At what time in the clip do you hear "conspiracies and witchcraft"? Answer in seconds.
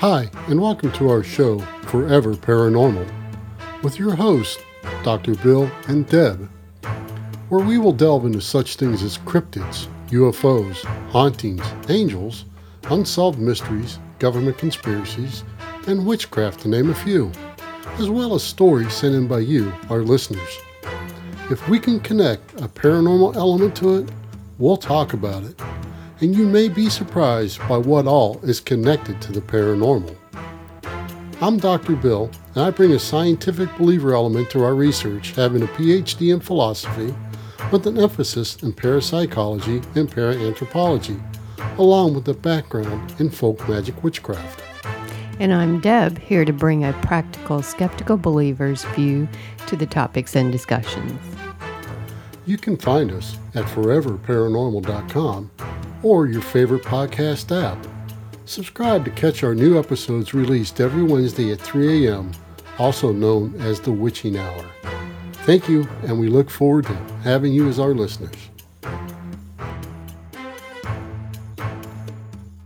14.58-16.60